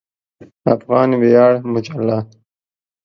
[0.75, 2.17] افغان ویاړ مجله